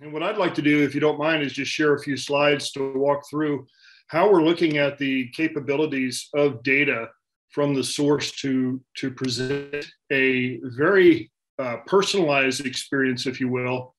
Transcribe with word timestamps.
And 0.00 0.12
what 0.12 0.22
I'd 0.22 0.36
like 0.36 0.54
to 0.54 0.62
do, 0.62 0.82
if 0.82 0.94
you 0.94 1.00
don't 1.00 1.18
mind, 1.18 1.42
is 1.42 1.54
just 1.54 1.72
share 1.72 1.94
a 1.94 2.02
few 2.02 2.16
slides 2.16 2.70
to 2.72 2.92
walk 2.98 3.22
through 3.28 3.66
how 4.08 4.30
we're 4.30 4.42
looking 4.42 4.76
at 4.76 4.98
the 4.98 5.28
capabilities 5.30 6.28
of 6.34 6.62
data 6.62 7.08
from 7.50 7.74
the 7.74 7.82
source 7.82 8.32
to, 8.32 8.80
to 8.96 9.10
present 9.10 9.86
a 10.12 10.60
very 10.76 11.30
uh, 11.58 11.78
personalized 11.86 12.66
experience, 12.66 13.26
if 13.26 13.40
you 13.40 13.48
will, 13.48 13.94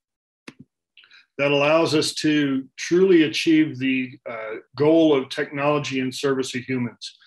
that 1.40 1.52
allows 1.52 1.96
us 1.96 2.14
to 2.14 2.68
truly 2.78 3.24
achieve 3.24 3.80
the 3.80 4.12
uh, 4.30 4.56
goal 4.76 5.16
of 5.16 5.30
technology 5.30 6.00
in 6.00 6.12
service 6.12 6.54
of 6.56 6.62
humans. 6.62 7.18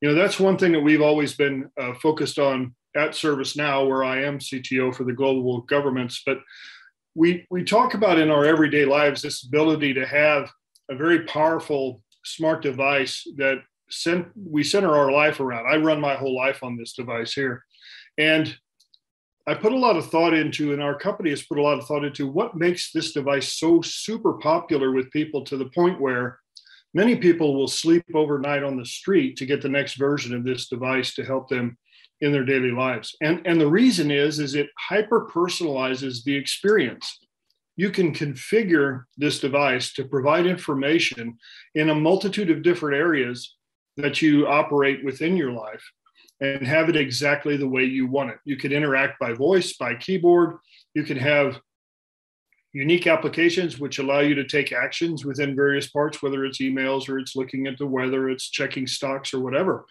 You 0.00 0.08
know, 0.08 0.14
that's 0.14 0.40
one 0.40 0.56
thing 0.56 0.72
that 0.72 0.80
we've 0.80 1.02
always 1.02 1.34
been 1.34 1.68
uh, 1.78 1.94
focused 1.94 2.38
on 2.38 2.74
at 2.96 3.10
ServiceNow, 3.10 3.88
where 3.88 4.04
I 4.04 4.22
am 4.22 4.38
CTO 4.38 4.94
for 4.94 5.04
the 5.04 5.12
global 5.12 5.62
governments. 5.62 6.22
But 6.24 6.38
we 7.14 7.46
we 7.50 7.64
talk 7.64 7.94
about 7.94 8.18
in 8.18 8.30
our 8.30 8.44
everyday 8.44 8.84
lives 8.84 9.22
this 9.22 9.44
ability 9.44 9.94
to 9.94 10.06
have 10.06 10.50
a 10.90 10.94
very 10.94 11.24
powerful 11.24 12.02
smart 12.24 12.62
device 12.62 13.26
that 13.36 13.58
we 14.36 14.62
center 14.62 14.96
our 14.96 15.10
life 15.10 15.40
around. 15.40 15.66
I 15.66 15.76
run 15.76 16.00
my 16.00 16.14
whole 16.14 16.36
life 16.36 16.62
on 16.62 16.76
this 16.76 16.92
device 16.92 17.32
here, 17.32 17.64
and 18.18 18.54
I 19.46 19.54
put 19.54 19.72
a 19.72 19.78
lot 19.78 19.96
of 19.96 20.08
thought 20.08 20.34
into, 20.34 20.72
and 20.72 20.82
our 20.82 20.96
company 20.96 21.30
has 21.30 21.42
put 21.42 21.58
a 21.58 21.62
lot 21.62 21.78
of 21.78 21.86
thought 21.86 22.04
into 22.04 22.28
what 22.28 22.56
makes 22.56 22.92
this 22.92 23.12
device 23.12 23.54
so 23.54 23.80
super 23.82 24.34
popular 24.34 24.92
with 24.92 25.10
people 25.10 25.44
to 25.46 25.56
the 25.56 25.70
point 25.70 26.00
where 26.00 26.38
many 26.94 27.16
people 27.16 27.56
will 27.56 27.68
sleep 27.68 28.04
overnight 28.14 28.62
on 28.62 28.76
the 28.76 28.86
street 28.86 29.36
to 29.36 29.46
get 29.46 29.62
the 29.62 29.68
next 29.68 29.94
version 29.94 30.34
of 30.34 30.44
this 30.44 30.68
device 30.68 31.14
to 31.14 31.24
help 31.24 31.48
them 31.48 31.76
in 32.20 32.32
their 32.32 32.44
daily 32.44 32.70
lives. 32.70 33.16
And, 33.20 33.40
and 33.46 33.60
the 33.60 33.70
reason 33.70 34.10
is, 34.10 34.38
is 34.38 34.54
it 34.54 34.68
hyper 34.78 35.28
personalizes 35.32 36.22
the 36.22 36.34
experience. 36.34 37.18
You 37.76 37.90
can 37.90 38.14
configure 38.14 39.04
this 39.16 39.40
device 39.40 39.92
to 39.94 40.04
provide 40.04 40.46
information 40.46 41.38
in 41.74 41.90
a 41.90 41.94
multitude 41.94 42.50
of 42.50 42.62
different 42.62 42.96
areas 42.96 43.56
that 43.96 44.20
you 44.20 44.46
operate 44.46 45.04
within 45.04 45.36
your 45.36 45.52
life 45.52 45.82
and 46.40 46.66
have 46.66 46.88
it 46.88 46.96
exactly 46.96 47.56
the 47.56 47.68
way 47.68 47.84
you 47.84 48.06
want 48.06 48.30
it. 48.30 48.38
You 48.44 48.56
can 48.56 48.72
interact 48.72 49.18
by 49.18 49.32
voice, 49.32 49.76
by 49.76 49.94
keyboard. 49.94 50.56
You 50.94 51.04
can 51.04 51.18
have 51.18 51.60
unique 52.72 53.06
applications 53.06 53.78
which 53.78 53.98
allow 53.98 54.20
you 54.20 54.34
to 54.34 54.44
take 54.44 54.72
actions 54.72 55.24
within 55.24 55.56
various 55.56 55.88
parts, 55.88 56.22
whether 56.22 56.44
it's 56.44 56.60
emails 56.60 57.08
or 57.08 57.18
it's 57.18 57.36
looking 57.36 57.66
at 57.66 57.78
the 57.78 57.86
weather, 57.86 58.30
it's 58.30 58.48
checking 58.48 58.86
stocks 58.86 59.34
or 59.34 59.40
whatever. 59.40 59.86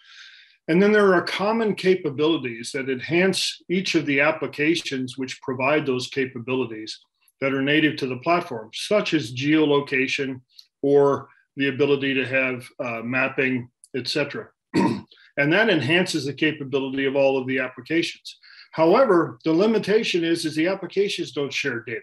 And 0.68 0.80
then 0.80 0.92
there 0.92 1.14
are 1.14 1.22
common 1.22 1.74
capabilities 1.74 2.70
that 2.72 2.88
enhance 2.88 3.62
each 3.68 3.94
of 3.94 4.06
the 4.06 4.20
applications 4.20 5.18
which 5.18 5.40
provide 5.42 5.84
those 5.84 6.08
capabilities 6.08 6.98
that 7.40 7.52
are 7.52 7.62
native 7.62 7.96
to 7.96 8.06
the 8.06 8.18
platform, 8.18 8.70
such 8.72 9.14
as 9.14 9.34
geolocation 9.34 10.40
or 10.82 11.28
the 11.56 11.68
ability 11.68 12.14
to 12.14 12.26
have 12.26 12.66
uh, 12.78 13.00
mapping, 13.02 13.68
etc. 13.96 14.48
and 14.74 15.52
that 15.52 15.70
enhances 15.70 16.26
the 16.26 16.32
capability 16.32 17.06
of 17.06 17.16
all 17.16 17.38
of 17.38 17.46
the 17.46 17.58
applications. 17.58 18.38
However, 18.72 19.38
the 19.44 19.52
limitation 19.52 20.22
is, 20.22 20.44
is 20.44 20.54
the 20.54 20.68
applications 20.68 21.32
don't 21.32 21.52
share 21.52 21.80
data. 21.80 22.00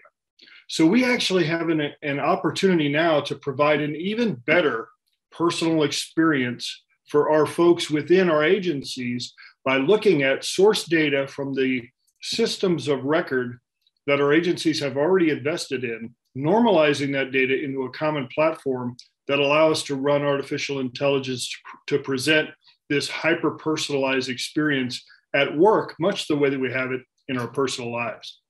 So 0.68 0.84
we 0.84 1.04
actually 1.04 1.44
have 1.44 1.70
an, 1.70 1.92
an 2.02 2.20
opportunity 2.20 2.90
now 2.90 3.20
to 3.22 3.36
provide 3.36 3.80
an 3.80 3.96
even 3.96 4.34
better 4.34 4.88
personal 5.30 5.82
experience 5.82 6.82
for 7.08 7.30
our 7.30 7.46
folks 7.46 7.90
within 7.90 8.30
our 8.30 8.44
agencies 8.44 9.34
by 9.64 9.76
looking 9.76 10.22
at 10.22 10.44
source 10.44 10.84
data 10.84 11.26
from 11.26 11.54
the 11.54 11.82
systems 12.22 12.88
of 12.88 13.04
record 13.04 13.58
that 14.06 14.20
our 14.20 14.32
agencies 14.32 14.80
have 14.80 14.96
already 14.96 15.30
invested 15.30 15.84
in, 15.84 16.14
normalizing 16.36 17.12
that 17.12 17.32
data 17.32 17.62
into 17.62 17.82
a 17.82 17.90
common 17.90 18.26
platform 18.34 18.96
that 19.26 19.38
allow 19.38 19.70
us 19.70 19.82
to 19.82 19.94
run 19.94 20.22
artificial 20.22 20.80
intelligence 20.80 21.54
to, 21.86 21.98
present 21.98 22.48
this 22.88 23.08
hyper 23.08 23.50
personalized 23.52 24.30
experience 24.30 25.04
at 25.34 25.54
work, 25.56 25.94
much 26.00 26.26
the 26.26 26.36
way 26.36 26.48
that 26.48 26.58
we 26.58 26.72
have 26.72 26.90
it 26.90 27.02
in 27.28 27.36
our 27.36 27.48
personal 27.48 27.92
lives. 27.92 28.40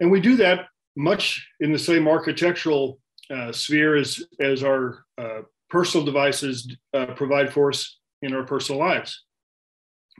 And 0.00 0.10
we 0.10 0.20
do 0.20 0.36
that 0.36 0.68
much 0.96 1.46
in 1.60 1.72
the 1.72 1.78
same 1.78 2.08
architectural 2.08 2.98
uh, 3.30 3.52
sphere 3.52 3.96
as, 3.96 4.22
as 4.40 4.64
our 4.64 5.04
uh, 5.18 5.42
personal 5.72 6.04
devices 6.04 6.68
uh, 6.92 7.06
provide 7.16 7.50
for 7.50 7.70
us 7.70 7.98
in 8.20 8.34
our 8.34 8.44
personal 8.44 8.78
lives. 8.78 9.24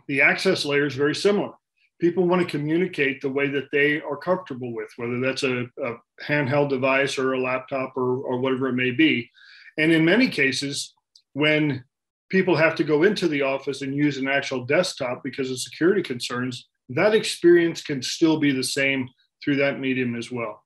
The 0.08 0.22
access 0.22 0.64
layer 0.64 0.86
is 0.86 0.94
very 0.94 1.14
similar. 1.14 1.52
People 2.00 2.26
want 2.26 2.40
to 2.40 2.50
communicate 2.50 3.20
the 3.20 3.28
way 3.28 3.48
that 3.48 3.68
they 3.70 4.00
are 4.00 4.16
comfortable 4.16 4.72
with, 4.74 4.88
whether 4.96 5.20
that's 5.20 5.42
a, 5.42 5.66
a 5.84 5.94
handheld 6.26 6.70
device 6.70 7.18
or 7.18 7.34
a 7.34 7.40
laptop 7.40 7.92
or, 7.96 8.16
or 8.22 8.40
whatever 8.40 8.68
it 8.68 8.72
may 8.72 8.90
be. 8.92 9.30
And 9.78 9.92
in 9.92 10.04
many 10.04 10.28
cases, 10.28 10.94
when 11.34 11.84
people 12.30 12.56
have 12.56 12.74
to 12.76 12.84
go 12.84 13.02
into 13.02 13.28
the 13.28 13.42
office 13.42 13.82
and 13.82 13.94
use 13.94 14.16
an 14.16 14.28
actual 14.28 14.64
desktop 14.64 15.22
because 15.22 15.50
of 15.50 15.60
security 15.60 16.02
concerns, 16.02 16.66
that 16.88 17.14
experience 17.14 17.82
can 17.82 18.02
still 18.02 18.40
be 18.40 18.52
the 18.52 18.64
same 18.64 19.06
through 19.44 19.56
that 19.56 19.78
medium 19.78 20.16
as 20.16 20.32
well. 20.32 20.64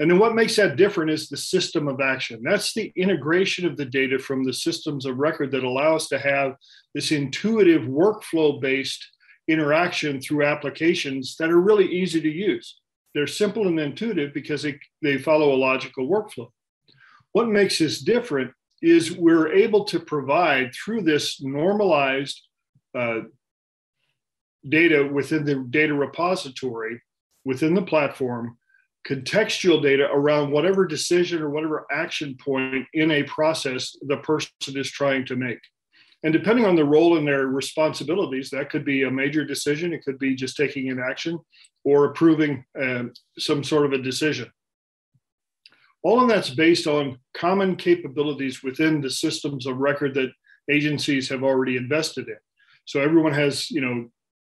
And 0.00 0.10
then 0.10 0.18
what 0.18 0.34
makes 0.34 0.56
that 0.56 0.76
different 0.76 1.10
is 1.10 1.28
the 1.28 1.36
system 1.36 1.86
of 1.86 2.00
action. 2.00 2.42
That's 2.42 2.74
the 2.74 2.92
integration 2.96 3.64
of 3.64 3.76
the 3.76 3.84
data 3.84 4.18
from 4.18 4.44
the 4.44 4.52
systems 4.52 5.06
of 5.06 5.18
record 5.18 5.52
that 5.52 5.62
allow 5.62 5.94
us 5.94 6.08
to 6.08 6.18
have 6.18 6.56
this 6.94 7.12
intuitive 7.12 7.82
workflow 7.82 8.60
based 8.60 9.06
interaction 9.46 10.20
through 10.20 10.44
applications 10.44 11.36
that 11.38 11.50
are 11.50 11.60
really 11.60 11.86
easy 11.86 12.20
to 12.20 12.30
use. 12.30 12.80
They're 13.14 13.26
simple 13.28 13.68
and 13.68 13.78
intuitive 13.78 14.34
because 14.34 14.62
they, 14.62 14.78
they 15.02 15.18
follow 15.18 15.54
a 15.54 15.56
logical 15.56 16.08
workflow. 16.08 16.48
What 17.32 17.48
makes 17.48 17.78
this 17.78 18.00
different 18.00 18.52
is 18.82 19.16
we're 19.16 19.52
able 19.52 19.84
to 19.84 20.00
provide 20.00 20.72
through 20.74 21.02
this 21.02 21.40
normalized 21.40 22.40
uh, 22.96 23.20
data 24.68 25.06
within 25.06 25.44
the 25.44 25.66
data 25.70 25.94
repository 25.94 27.00
within 27.44 27.74
the 27.74 27.82
platform 27.82 28.56
contextual 29.06 29.82
data 29.82 30.08
around 30.10 30.50
whatever 30.50 30.86
decision 30.86 31.42
or 31.42 31.50
whatever 31.50 31.86
action 31.90 32.36
point 32.42 32.86
in 32.94 33.10
a 33.10 33.22
process 33.24 33.96
the 34.02 34.16
person 34.18 34.50
is 34.68 34.90
trying 34.90 35.26
to 35.26 35.36
make. 35.36 35.58
And 36.22 36.32
depending 36.32 36.64
on 36.64 36.74
the 36.74 36.86
role 36.86 37.18
and 37.18 37.28
their 37.28 37.48
responsibilities, 37.48 38.48
that 38.50 38.70
could 38.70 38.84
be 38.84 39.02
a 39.02 39.10
major 39.10 39.44
decision, 39.44 39.92
it 39.92 40.02
could 40.04 40.18
be 40.18 40.34
just 40.34 40.56
taking 40.56 40.90
an 40.90 40.98
action 40.98 41.38
or 41.84 42.06
approving 42.06 42.64
uh, 42.82 43.04
some 43.38 43.62
sort 43.62 43.84
of 43.84 43.92
a 43.92 44.02
decision. 44.02 44.50
All 46.02 46.20
of 46.20 46.28
that's 46.28 46.50
based 46.50 46.86
on 46.86 47.18
common 47.34 47.76
capabilities 47.76 48.62
within 48.62 49.02
the 49.02 49.10
systems 49.10 49.66
of 49.66 49.76
record 49.76 50.14
that 50.14 50.30
agencies 50.70 51.28
have 51.28 51.42
already 51.42 51.76
invested 51.76 52.28
in. 52.28 52.38
So 52.86 53.00
everyone 53.00 53.34
has, 53.34 53.70
you 53.70 53.82
know, 53.82 54.10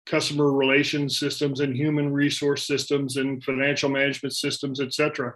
customer 0.06 0.52
relations 0.52 1.18
systems 1.18 1.60
and 1.60 1.76
human 1.76 2.12
resource 2.12 2.66
systems 2.66 3.16
and 3.16 3.42
financial 3.42 3.90
management 3.90 4.34
systems, 4.34 4.80
et 4.80 4.94
cetera. 4.94 5.34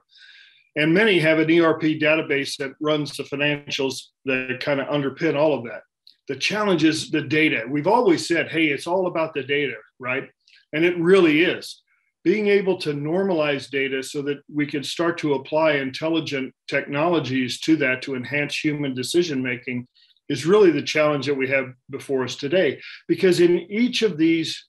And 0.76 0.94
many 0.94 1.18
have 1.18 1.40
an 1.40 1.50
ERP 1.50 1.82
database 2.00 2.56
that 2.58 2.72
runs 2.80 3.16
the 3.16 3.24
financials 3.24 4.02
that 4.24 4.60
kind 4.60 4.80
of 4.80 4.86
underpin 4.86 5.36
all 5.36 5.52
of 5.52 5.64
that. 5.64 5.82
The 6.28 6.36
challenge 6.36 6.84
is 6.84 7.10
the 7.10 7.22
data. 7.22 7.64
We've 7.68 7.88
always 7.88 8.28
said, 8.28 8.48
hey, 8.50 8.66
it's 8.66 8.86
all 8.86 9.08
about 9.08 9.34
the 9.34 9.42
data, 9.42 9.74
right? 9.98 10.28
And 10.72 10.84
it 10.84 10.96
really 10.98 11.42
is. 11.42 11.82
Being 12.22 12.46
able 12.48 12.76
to 12.78 12.92
normalize 12.92 13.68
data 13.68 14.02
so 14.02 14.22
that 14.22 14.38
we 14.52 14.66
can 14.66 14.84
start 14.84 15.18
to 15.18 15.34
apply 15.34 15.72
intelligent 15.72 16.54
technologies 16.68 17.58
to 17.60 17.74
that 17.76 18.02
to 18.02 18.14
enhance 18.14 18.56
human 18.56 18.94
decision 18.94 19.42
making 19.42 19.88
is 20.30 20.46
really 20.46 20.70
the 20.70 20.80
challenge 20.80 21.26
that 21.26 21.34
we 21.34 21.48
have 21.48 21.74
before 21.90 22.22
us 22.24 22.36
today. 22.36 22.80
Because 23.08 23.40
in 23.40 23.58
each 23.70 24.00
of 24.02 24.16
these 24.16 24.64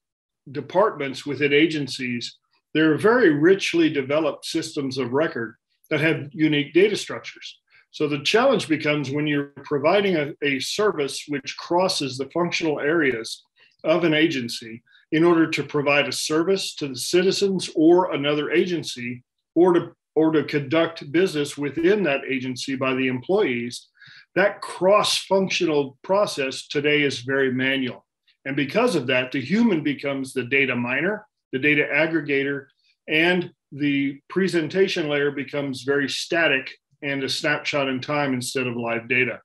departments 0.52 1.26
within 1.26 1.54
agencies, 1.54 2.38
there 2.74 2.92
are 2.92 2.98
very 2.98 3.30
richly 3.30 3.90
developed 3.90 4.46
systems 4.46 4.98
of 4.98 5.14
record 5.14 5.56
that 5.92 6.02
have 6.02 6.30
unique 6.32 6.74
data 6.74 6.98
structures. 6.98 7.60
So 7.92 8.08
the 8.08 8.24
challenge 8.24 8.68
becomes 8.68 9.12
when 9.12 9.28
you're 9.28 9.52
providing 9.64 10.16
a, 10.16 10.34
a 10.42 10.60
service 10.60 11.26
which 11.28 11.56
crosses 11.58 12.18
the 12.18 12.30
functional 12.34 12.80
areas 12.80 13.44
of 13.84 14.04
an 14.04 14.16
agency 14.16 14.82
in 15.12 15.24
order 15.24 15.48
to 15.50 15.64
provide 15.64 16.08
a 16.08 16.12
service 16.12 16.74
to 16.76 16.88
the 16.88 16.96
citizens 16.96 17.70
or 17.76 18.14
another 18.14 18.52
agency 18.52 19.24
or 19.56 19.74
to 19.74 19.92
or 20.14 20.32
to 20.32 20.44
conduct 20.44 21.10
business 21.14 21.58
within 21.58 22.04
that 22.04 22.22
agency 22.28 22.76
by 22.76 22.94
the 22.94 23.08
employees 23.08 23.88
that 24.36 24.62
cross 24.62 25.18
functional 25.26 25.98
process 26.04 26.68
today 26.68 27.04
is 27.04 27.20
very 27.20 27.52
manual. 27.52 28.06
And 28.46 28.56
because 28.56 28.96
of 28.96 29.08
that, 29.08 29.32
the 29.32 29.42
human 29.42 29.84
becomes 29.84 30.34
the 30.34 30.44
data 30.44 30.76
miner, 30.76 31.28
the 31.52 31.60
data 31.60 31.88
aggregator, 31.92 32.68
and 33.08 33.52
the 33.72 34.20
presentation 34.30 35.10
layer 35.10 35.32
becomes 35.32 35.84
very 35.84 36.10
static 36.10 36.72
and 37.02 37.24
a 37.24 37.30
snapshot 37.30 37.88
in 37.88 38.00
time 38.00 38.34
instead 38.34 38.68
of 38.68 38.76
live 38.76 39.08
data. 39.08 39.40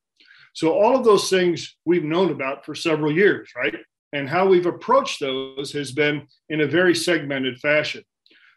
So, 0.54 0.72
all 0.72 0.96
of 0.96 1.04
those 1.04 1.28
things 1.28 1.76
we've 1.84 2.04
known 2.04 2.30
about 2.30 2.64
for 2.64 2.74
several 2.74 3.12
years, 3.12 3.50
right? 3.56 3.74
And 4.12 4.28
how 4.28 4.46
we've 4.46 4.66
approached 4.66 5.20
those 5.20 5.72
has 5.72 5.92
been 5.92 6.26
in 6.48 6.62
a 6.62 6.66
very 6.66 6.94
segmented 6.94 7.58
fashion. 7.58 8.02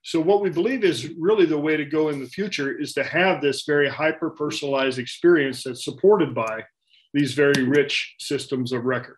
So, 0.03 0.19
what 0.21 0.41
we 0.41 0.49
believe 0.49 0.83
is 0.83 1.09
really 1.17 1.45
the 1.45 1.59
way 1.59 1.75
to 1.75 1.85
go 1.85 2.09
in 2.09 2.19
the 2.19 2.27
future 2.27 2.71
is 2.71 2.93
to 2.93 3.03
have 3.03 3.41
this 3.41 3.63
very 3.65 3.89
hyper 3.89 4.29
personalized 4.29 4.97
experience 4.97 5.63
that's 5.63 5.83
supported 5.83 6.33
by 6.33 6.63
these 7.13 7.33
very 7.33 7.63
rich 7.63 8.15
systems 8.19 8.71
of 8.71 8.85
record. 8.85 9.17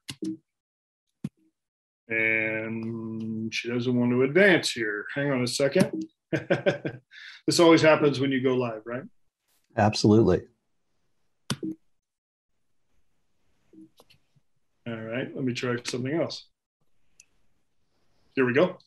And 2.08 3.54
she 3.54 3.70
doesn't 3.70 3.98
want 3.98 4.12
to 4.12 4.24
advance 4.24 4.72
here. 4.72 5.06
Hang 5.16 5.32
on 5.32 5.44
a 5.44 5.48
second. 5.48 6.06
this 6.32 7.60
always 7.60 7.82
happens 7.82 8.20
when 8.20 8.32
you 8.32 8.42
go 8.42 8.56
live, 8.56 8.82
right? 8.86 9.04
Absolutely. 9.78 10.42
All 14.88 14.96
right, 14.96 15.34
let 15.36 15.44
me 15.44 15.54
try 15.54 15.76
something 15.86 16.14
else. 16.14 16.48
Here 18.36 18.46
we 18.46 18.54
go. 18.54 18.78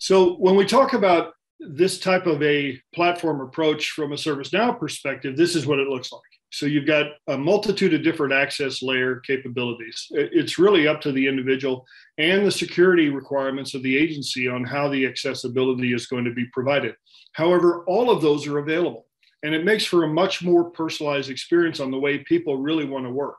So 0.00 0.34
when 0.36 0.56
we 0.56 0.64
talk 0.64 0.94
about 0.94 1.34
this 1.60 2.00
type 2.00 2.26
of 2.26 2.42
a 2.42 2.80
platform 2.94 3.42
approach 3.42 3.90
from 3.90 4.12
a 4.12 4.16
ServiceNow 4.16 4.78
perspective, 4.80 5.36
this 5.36 5.54
is 5.54 5.66
what 5.66 5.78
it 5.78 5.88
looks 5.88 6.10
like. 6.10 6.22
So 6.52 6.64
you've 6.64 6.86
got 6.86 7.12
a 7.28 7.36
multitude 7.36 7.92
of 7.92 8.02
different 8.02 8.32
access 8.32 8.82
layer 8.82 9.20
capabilities. 9.20 10.06
It's 10.10 10.58
really 10.58 10.88
up 10.88 11.02
to 11.02 11.12
the 11.12 11.28
individual 11.28 11.86
and 12.16 12.46
the 12.46 12.50
security 12.50 13.10
requirements 13.10 13.74
of 13.74 13.82
the 13.82 13.96
agency 13.96 14.48
on 14.48 14.64
how 14.64 14.88
the 14.88 15.06
accessibility 15.06 15.92
is 15.92 16.06
going 16.06 16.24
to 16.24 16.32
be 16.32 16.46
provided. 16.46 16.96
However, 17.34 17.84
all 17.86 18.10
of 18.10 18.22
those 18.22 18.46
are 18.46 18.58
available 18.58 19.06
and 19.42 19.54
it 19.54 19.66
makes 19.66 19.84
for 19.84 20.04
a 20.04 20.08
much 20.08 20.42
more 20.42 20.70
personalized 20.70 21.30
experience 21.30 21.78
on 21.78 21.90
the 21.90 21.98
way 21.98 22.18
people 22.18 22.56
really 22.56 22.86
want 22.86 23.04
to 23.04 23.10
work. 23.10 23.36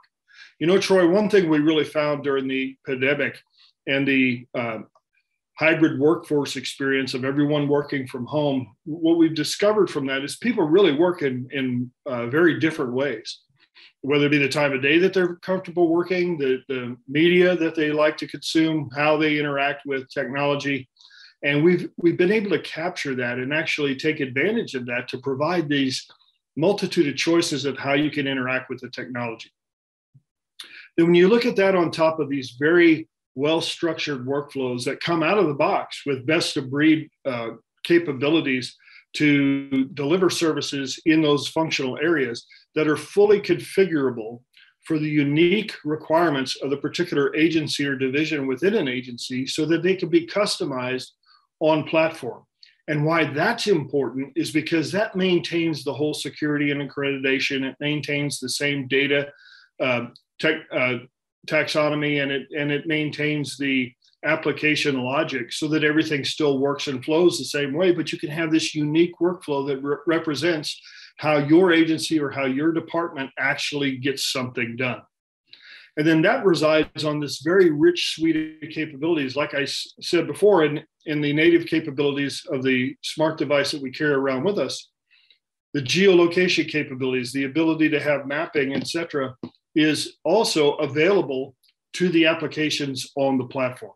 You 0.59 0.67
know, 0.67 0.79
Troy, 0.79 1.09
one 1.09 1.27
thing 1.27 1.49
we 1.49 1.57
really 1.57 1.85
found 1.85 2.23
during 2.23 2.47
the 2.47 2.77
pandemic 2.85 3.39
and 3.87 4.07
the 4.07 4.45
uh, 4.53 4.79
hybrid 5.57 5.99
workforce 5.99 6.55
experience 6.55 7.13
of 7.13 7.25
everyone 7.25 7.67
working 7.67 8.07
from 8.07 8.25
home, 8.25 8.75
what 8.85 9.17
we've 9.17 9.35
discovered 9.35 9.89
from 9.89 10.07
that 10.07 10.23
is 10.23 10.37
people 10.37 10.63
really 10.63 10.93
work 10.93 11.21
in, 11.21 11.47
in 11.51 11.91
uh, 12.05 12.27
very 12.27 12.59
different 12.59 12.93
ways, 12.93 13.41
whether 14.01 14.25
it 14.25 14.31
be 14.31 14.37
the 14.37 14.49
time 14.49 14.73
of 14.73 14.81
day 14.81 14.97
that 14.97 15.13
they're 15.13 15.35
comfortable 15.37 15.89
working, 15.89 16.37
the, 16.37 16.61
the 16.67 16.97
media 17.07 17.55
that 17.55 17.75
they 17.75 17.91
like 17.91 18.17
to 18.17 18.27
consume, 18.27 18.89
how 18.95 19.17
they 19.17 19.37
interact 19.37 19.85
with 19.85 20.09
technology. 20.09 20.89
And 21.43 21.63
we've, 21.63 21.89
we've 21.97 22.17
been 22.17 22.31
able 22.31 22.51
to 22.51 22.61
capture 22.61 23.15
that 23.15 23.37
and 23.37 23.53
actually 23.53 23.95
take 23.95 24.19
advantage 24.19 24.73
of 24.75 24.85
that 24.87 25.07
to 25.09 25.17
provide 25.19 25.69
these 25.69 26.07
multitude 26.55 27.07
of 27.07 27.15
choices 27.15 27.65
of 27.65 27.77
how 27.77 27.93
you 27.93 28.11
can 28.11 28.27
interact 28.27 28.69
with 28.69 28.79
the 28.79 28.89
technology. 28.89 29.51
Then 30.97 31.07
when 31.07 31.15
you 31.15 31.27
look 31.27 31.45
at 31.45 31.55
that 31.55 31.75
on 31.75 31.89
top 31.89 32.19
of 32.19 32.29
these 32.29 32.55
very 32.59 33.07
well 33.35 33.61
structured 33.61 34.25
workflows 34.25 34.83
that 34.85 34.99
come 34.99 35.23
out 35.23 35.37
of 35.37 35.47
the 35.47 35.53
box 35.53 36.03
with 36.05 36.25
best 36.25 36.57
of 36.57 36.69
breed 36.69 37.09
uh, 37.25 37.51
capabilities 37.83 38.75
to 39.13 39.85
deliver 39.93 40.29
services 40.29 40.99
in 41.05 41.21
those 41.21 41.47
functional 41.47 41.97
areas 41.97 42.45
that 42.75 42.87
are 42.87 42.97
fully 42.97 43.41
configurable 43.41 44.41
for 44.85 44.97
the 44.97 45.09
unique 45.09 45.75
requirements 45.83 46.55
of 46.61 46.69
the 46.69 46.77
particular 46.77 47.35
agency 47.35 47.85
or 47.85 47.95
division 47.95 48.47
within 48.47 48.75
an 48.75 48.87
agency 48.87 49.45
so 49.45 49.65
that 49.65 49.83
they 49.83 49.95
can 49.95 50.09
be 50.09 50.25
customized 50.25 51.09
on 51.59 51.83
platform. 51.83 52.43
And 52.87 53.05
why 53.05 53.25
that's 53.25 53.67
important 53.67 54.33
is 54.35 54.51
because 54.51 54.91
that 54.91 55.15
maintains 55.15 55.83
the 55.83 55.93
whole 55.93 56.13
security 56.13 56.71
and 56.71 56.89
accreditation. 56.89 57.63
It 57.63 57.75
maintains 57.79 58.39
the 58.39 58.49
same 58.49 58.87
data 58.87 59.31
uh, 59.79 60.07
tech, 60.39 60.55
uh, 60.71 60.97
taxonomy 61.47 62.21
and 62.21 62.31
it 62.31 62.47
and 62.57 62.71
it 62.71 62.87
maintains 62.87 63.57
the 63.57 63.91
application 64.23 64.99
logic 64.99 65.51
so 65.51 65.67
that 65.67 65.83
everything 65.83 66.23
still 66.23 66.59
works 66.59 66.87
and 66.87 67.03
flows 67.03 67.39
the 67.39 67.45
same 67.45 67.73
way 67.73 67.91
but 67.91 68.11
you 68.11 68.19
can 68.19 68.29
have 68.29 68.51
this 68.51 68.75
unique 68.75 69.13
workflow 69.19 69.65
that 69.65 69.81
re- 69.81 69.97
represents 70.05 70.79
how 71.17 71.37
your 71.37 71.71
agency 71.71 72.19
or 72.19 72.29
how 72.29 72.45
your 72.45 72.71
department 72.71 73.29
actually 73.37 73.97
gets 73.97 74.31
something 74.31 74.75
done. 74.75 75.01
And 75.97 76.07
then 76.07 76.21
that 76.23 76.45
resides 76.45 77.03
on 77.03 77.19
this 77.19 77.41
very 77.41 77.69
rich 77.69 78.15
suite 78.15 78.63
of 78.63 78.69
capabilities 78.69 79.35
like 79.35 79.53
I 79.53 79.63
s- 79.63 79.93
said 80.01 80.25
before 80.25 80.63
in, 80.65 80.83
in 81.05 81.21
the 81.21 81.33
native 81.33 81.67
capabilities 81.67 82.45
of 82.51 82.63
the 82.63 82.95
smart 83.03 83.37
device 83.37 83.71
that 83.71 83.81
we 83.81 83.91
carry 83.91 84.13
around 84.13 84.43
with 84.43 84.57
us 84.57 84.89
the 85.73 85.81
geolocation 85.81 86.67
capabilities 86.67 87.31
the 87.31 87.43
ability 87.43 87.89
to 87.89 87.99
have 87.99 88.25
mapping 88.25 88.73
etc 88.73 89.35
is 89.75 90.17
also 90.23 90.73
available 90.73 91.55
to 91.93 92.09
the 92.09 92.25
applications 92.25 93.11
on 93.15 93.37
the 93.37 93.45
platform. 93.45 93.93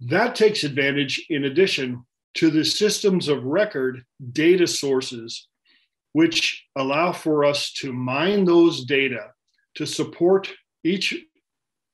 That 0.00 0.34
takes 0.34 0.64
advantage, 0.64 1.26
in 1.28 1.44
addition, 1.44 2.04
to 2.34 2.50
the 2.50 2.64
systems 2.64 3.28
of 3.28 3.44
record 3.44 4.04
data 4.32 4.66
sources, 4.66 5.48
which 6.12 6.64
allow 6.76 7.12
for 7.12 7.44
us 7.44 7.72
to 7.74 7.92
mine 7.92 8.44
those 8.44 8.84
data 8.84 9.32
to 9.74 9.86
support 9.86 10.48
each 10.84 11.14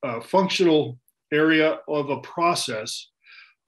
uh, 0.02 0.20
functional 0.20 0.98
area 1.32 1.78
of 1.88 2.10
a 2.10 2.20
process 2.20 3.10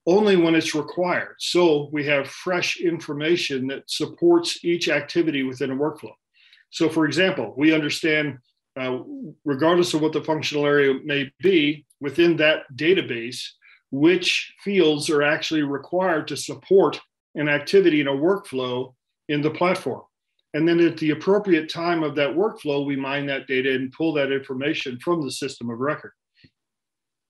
only 0.06 0.36
when 0.36 0.54
it's 0.54 0.74
required. 0.74 1.34
So 1.38 1.90
we 1.92 2.04
have 2.06 2.30
fresh 2.30 2.80
information 2.80 3.66
that 3.66 3.90
supports 3.90 4.64
each 4.64 4.88
activity 4.88 5.42
within 5.42 5.70
a 5.70 5.76
workflow. 5.76 6.14
So, 6.70 6.88
for 6.88 7.04
example, 7.04 7.54
we 7.56 7.74
understand 7.74 8.38
uh, 8.80 9.02
regardless 9.44 9.94
of 9.94 10.00
what 10.00 10.12
the 10.12 10.24
functional 10.24 10.66
area 10.66 10.94
may 11.04 11.30
be 11.40 11.86
within 12.00 12.36
that 12.36 12.62
database, 12.74 13.42
which 13.90 14.54
fields 14.62 15.08
are 15.10 15.22
actually 15.22 15.62
required 15.62 16.28
to 16.28 16.36
support 16.36 17.00
an 17.34 17.48
activity 17.48 18.00
in 18.00 18.08
a 18.08 18.12
workflow 18.12 18.94
in 19.28 19.40
the 19.40 19.50
platform. 19.50 20.02
And 20.54 20.66
then 20.66 20.80
at 20.80 20.96
the 20.96 21.10
appropriate 21.10 21.68
time 21.68 22.02
of 22.02 22.14
that 22.16 22.34
workflow, 22.34 22.86
we 22.86 22.96
mine 22.96 23.26
that 23.26 23.46
data 23.46 23.74
and 23.74 23.92
pull 23.92 24.12
that 24.14 24.32
information 24.32 24.98
from 24.98 25.22
the 25.22 25.30
system 25.30 25.70
of 25.70 25.78
record. 25.78 26.12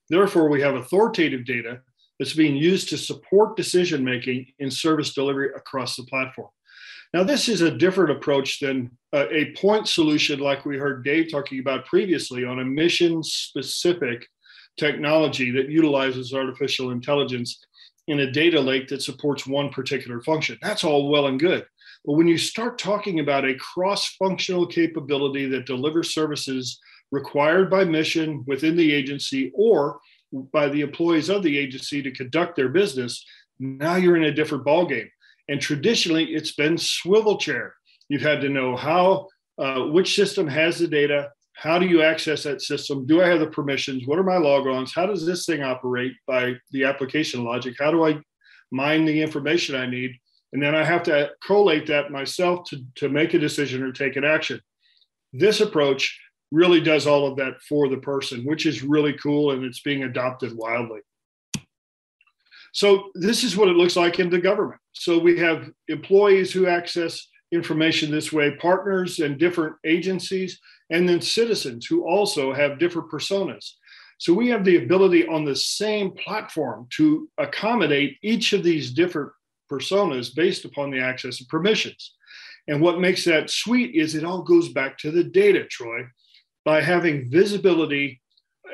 Therefore, 0.08 0.48
we 0.48 0.60
have 0.62 0.76
authoritative 0.76 1.44
data 1.44 1.80
that's 2.18 2.34
being 2.34 2.56
used 2.56 2.88
to 2.88 2.98
support 2.98 3.56
decision 3.56 4.04
making 4.04 4.46
in 4.58 4.70
service 4.70 5.14
delivery 5.14 5.50
across 5.54 5.96
the 5.96 6.04
platform. 6.04 6.48
Now, 7.14 7.24
this 7.24 7.48
is 7.48 7.62
a 7.62 7.70
different 7.70 8.10
approach 8.10 8.60
than 8.60 8.90
uh, 9.14 9.26
a 9.30 9.52
point 9.52 9.88
solution 9.88 10.40
like 10.40 10.66
we 10.66 10.76
heard 10.76 11.04
Dave 11.04 11.30
talking 11.30 11.58
about 11.58 11.86
previously 11.86 12.44
on 12.44 12.60
a 12.60 12.64
mission 12.64 13.22
specific 13.22 14.26
technology 14.78 15.50
that 15.52 15.70
utilizes 15.70 16.34
artificial 16.34 16.90
intelligence 16.90 17.58
in 18.08 18.20
a 18.20 18.30
data 18.30 18.60
lake 18.60 18.88
that 18.88 19.02
supports 19.02 19.46
one 19.46 19.70
particular 19.70 20.20
function. 20.22 20.58
That's 20.62 20.84
all 20.84 21.10
well 21.10 21.26
and 21.26 21.40
good. 21.40 21.66
But 22.04 22.12
when 22.12 22.28
you 22.28 22.38
start 22.38 22.78
talking 22.78 23.20
about 23.20 23.44
a 23.44 23.56
cross 23.56 24.14
functional 24.16 24.66
capability 24.66 25.46
that 25.46 25.66
delivers 25.66 26.14
services 26.14 26.78
required 27.10 27.70
by 27.70 27.84
mission 27.84 28.44
within 28.46 28.76
the 28.76 28.92
agency 28.92 29.50
or 29.54 29.98
by 30.52 30.68
the 30.68 30.82
employees 30.82 31.30
of 31.30 31.42
the 31.42 31.58
agency 31.58 32.02
to 32.02 32.10
conduct 32.10 32.54
their 32.56 32.68
business, 32.68 33.24
now 33.58 33.96
you're 33.96 34.16
in 34.16 34.24
a 34.24 34.32
different 34.32 34.64
ballgame. 34.64 35.08
And 35.48 35.60
traditionally, 35.60 36.34
it's 36.34 36.52
been 36.52 36.76
swivel 36.76 37.38
chair. 37.38 37.74
You've 38.08 38.22
had 38.22 38.40
to 38.42 38.48
know 38.48 38.76
how, 38.76 39.28
uh, 39.58 39.84
which 39.84 40.14
system 40.14 40.46
has 40.46 40.78
the 40.78 40.86
data, 40.88 41.30
how 41.54 41.78
do 41.78 41.86
you 41.86 42.02
access 42.02 42.44
that 42.44 42.62
system? 42.62 43.04
Do 43.06 43.20
I 43.20 43.26
have 43.26 43.40
the 43.40 43.48
permissions? 43.48 44.06
What 44.06 44.18
are 44.18 44.24
my 44.24 44.36
logons? 44.36 44.94
How 44.94 45.06
does 45.06 45.26
this 45.26 45.44
thing 45.44 45.62
operate 45.62 46.12
by 46.26 46.54
the 46.70 46.84
application 46.84 47.42
logic? 47.42 47.74
How 47.78 47.90
do 47.90 48.06
I 48.06 48.20
mine 48.70 49.04
the 49.04 49.20
information 49.20 49.74
I 49.74 49.86
need? 49.86 50.12
And 50.52 50.62
then 50.62 50.74
I 50.74 50.84
have 50.84 51.02
to 51.04 51.30
collate 51.44 51.86
that 51.88 52.12
myself 52.12 52.68
to, 52.70 52.78
to 52.96 53.08
make 53.08 53.34
a 53.34 53.38
decision 53.38 53.82
or 53.82 53.90
take 53.90 54.16
an 54.16 54.24
action. 54.24 54.60
This 55.32 55.60
approach 55.60 56.18
really 56.52 56.80
does 56.80 57.06
all 57.06 57.26
of 57.26 57.36
that 57.36 57.60
for 57.68 57.88
the 57.88 57.98
person, 57.98 58.44
which 58.44 58.64
is 58.64 58.82
really 58.82 59.14
cool 59.14 59.50
and 59.50 59.64
it's 59.64 59.80
being 59.80 60.04
adopted 60.04 60.56
wildly. 60.56 61.00
So 62.72 63.10
this 63.14 63.44
is 63.44 63.56
what 63.56 63.68
it 63.68 63.76
looks 63.76 63.96
like 63.96 64.20
in 64.20 64.30
the 64.30 64.38
government. 64.38 64.80
So 64.98 65.18
we 65.18 65.38
have 65.38 65.70
employees 65.86 66.52
who 66.52 66.66
access 66.66 67.28
information 67.52 68.10
this 68.10 68.32
way, 68.32 68.56
partners 68.56 69.20
and 69.20 69.38
different 69.38 69.76
agencies, 69.86 70.58
and 70.90 71.08
then 71.08 71.20
citizens 71.20 71.86
who 71.86 72.04
also 72.04 72.52
have 72.52 72.80
different 72.80 73.10
personas. 73.10 73.64
So 74.18 74.34
we 74.34 74.48
have 74.48 74.64
the 74.64 74.76
ability 74.76 75.26
on 75.28 75.44
the 75.44 75.54
same 75.54 76.10
platform 76.10 76.88
to 76.96 77.28
accommodate 77.38 78.18
each 78.22 78.52
of 78.52 78.64
these 78.64 78.90
different 78.90 79.30
personas 79.70 80.34
based 80.34 80.64
upon 80.64 80.90
the 80.90 81.00
access 81.00 81.38
and 81.38 81.48
permissions. 81.48 82.14
And 82.66 82.80
what 82.80 83.00
makes 83.00 83.24
that 83.24 83.50
sweet 83.50 83.94
is 83.94 84.16
it 84.16 84.24
all 84.24 84.42
goes 84.42 84.70
back 84.70 84.98
to 84.98 85.12
the 85.12 85.22
data, 85.22 85.64
Troy. 85.64 86.02
By 86.64 86.82
having 86.82 87.30
visibility 87.30 88.20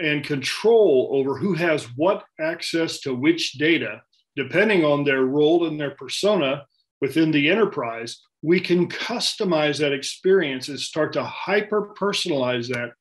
and 0.03 0.25
control 0.25 1.11
over 1.13 1.37
who 1.37 1.53
has 1.53 1.85
what 1.97 2.25
access 2.41 3.01
to 3.01 3.15
which 3.15 3.53
data, 3.53 4.03
depending 4.37 4.85
on 4.85 5.05
their 5.05 5.23
role 5.23 5.67
and 5.67 5.79
their 5.79 5.93
persona 5.93 6.67
within 7.01 7.31
the 7.31 7.51
enterprise, 7.51 8.21
we 8.43 8.61
can 8.61 8.89
customize 8.89 9.79
that 9.79 9.93
experience 9.93 10.69
and 10.69 10.79
start 10.79 11.13
to 11.15 11.25
hyper 11.25 11.95
personalize 11.99 12.69
that 12.69 12.93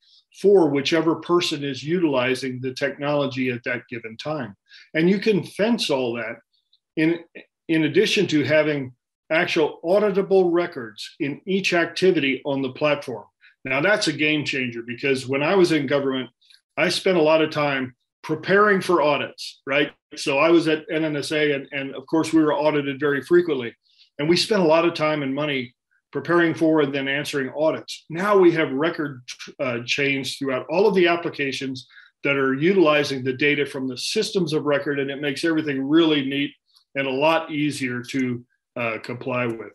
for 0.42 0.70
whichever 0.70 1.16
person 1.16 1.64
is 1.64 1.84
utilizing 1.84 2.60
the 2.62 2.74
technology 2.74 3.52
at 3.52 3.64
that 3.64 3.82
given 3.90 4.18
time. 4.18 4.56
And 4.94 5.10
you 5.10 5.20
can 5.20 5.44
fence 5.44 5.90
all 5.90 6.14
that 6.14 6.38
in 6.96 7.20
in 7.68 7.84
addition 7.84 8.28
to 8.28 8.44
having 8.44 8.94
actual 9.32 9.80
auditable 9.84 10.50
records 10.52 11.16
in 11.20 11.42
each 11.46 11.74
activity 11.74 12.42
on 12.46 12.62
the 12.62 12.72
platform. 12.72 13.26
Now, 13.66 13.82
that's 13.82 14.08
a 14.08 14.14
game 14.14 14.44
changer 14.44 14.82
because 14.82 15.28
when 15.28 15.42
I 15.42 15.56
was 15.56 15.72
in 15.72 15.88
government, 15.88 16.30
I 16.78 16.90
spent 16.90 17.18
a 17.18 17.22
lot 17.22 17.42
of 17.42 17.50
time 17.50 17.96
preparing 18.24 18.82
for 18.82 19.02
audits, 19.02 19.62
right? 19.68 19.92
So 20.16 20.40
I 20.40 20.50
was 20.50 20.68
at 20.68 20.88
NNSA, 20.90 21.56
and, 21.56 21.68
and 21.72 21.96
of 21.96 22.06
course, 22.08 22.34
we 22.34 22.42
were 22.42 22.54
audited 22.54 23.00
very 23.00 23.22
frequently. 23.22 23.76
And 24.18 24.30
we 24.30 24.38
spent 24.38 24.62
a 24.62 24.66
lot 24.66 24.86
of 24.86 24.94
time 24.94 25.24
and 25.24 25.36
money 25.36 25.76
preparing 26.12 26.54
for 26.54 26.82
and 26.82 26.94
then 26.94 27.08
answering 27.08 27.52
audits. 27.58 28.06
Now 28.10 28.38
we 28.38 28.52
have 28.52 28.72
record 28.72 29.24
uh, 29.60 29.80
chains 29.86 30.38
throughout 30.38 30.66
all 30.70 30.88
of 30.88 30.96
the 30.96 31.08
applications 31.08 31.88
that 32.24 32.38
are 32.38 32.54
utilizing 32.54 33.24
the 33.24 33.34
data 33.34 33.66
from 33.66 33.88
the 33.88 33.98
systems 33.98 34.54
of 34.54 34.64
record, 34.64 35.00
and 35.00 35.12
it 35.12 35.20
makes 35.20 35.44
everything 35.44 35.88
really 35.88 36.24
neat 36.24 36.52
and 36.96 37.08
a 37.08 37.12
lot 37.12 37.52
easier 37.52 38.02
to 38.02 38.46
uh, 38.78 38.98
comply 39.04 39.46
with. 39.46 39.74